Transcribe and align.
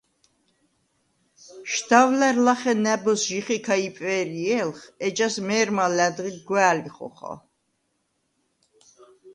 შდავლა̈რ 1.73 2.37
ლახე 2.45 2.73
ნა̈ბოზს 2.83 3.23
ჟიხიქა 3.29 3.75
იპვე̄რჲე̄ლხ, 3.87 4.79
ეჯას 5.05 5.35
მე̄რმა 5.47 5.85
ლა̈დღი 5.97 6.31
გვა̄̈ლი 6.47 6.89
ხოხალ. 6.95 7.37